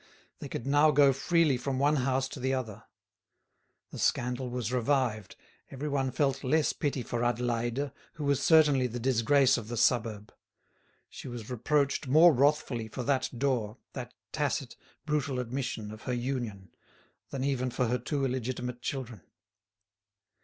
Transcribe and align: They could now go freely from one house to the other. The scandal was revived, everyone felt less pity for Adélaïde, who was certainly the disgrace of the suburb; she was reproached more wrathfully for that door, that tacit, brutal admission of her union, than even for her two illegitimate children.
They 0.39 0.49
could 0.49 0.65
now 0.65 0.89
go 0.89 1.13
freely 1.13 1.57
from 1.57 1.77
one 1.77 1.97
house 1.97 2.27
to 2.29 2.39
the 2.39 2.55
other. 2.55 2.85
The 3.91 3.99
scandal 3.99 4.49
was 4.49 4.71
revived, 4.71 5.35
everyone 5.69 6.09
felt 6.09 6.43
less 6.43 6.73
pity 6.73 7.03
for 7.03 7.19
Adélaïde, 7.21 7.91
who 8.13 8.23
was 8.23 8.41
certainly 8.41 8.87
the 8.87 8.99
disgrace 8.99 9.57
of 9.57 9.67
the 9.67 9.77
suburb; 9.77 10.33
she 11.07 11.27
was 11.27 11.51
reproached 11.51 12.07
more 12.07 12.33
wrathfully 12.33 12.87
for 12.87 13.03
that 13.03 13.29
door, 13.37 13.77
that 13.93 14.15
tacit, 14.31 14.75
brutal 15.05 15.39
admission 15.39 15.91
of 15.91 16.01
her 16.05 16.13
union, 16.15 16.71
than 17.29 17.43
even 17.43 17.69
for 17.69 17.85
her 17.85 17.99
two 17.99 18.25
illegitimate 18.25 18.81
children. 18.81 19.21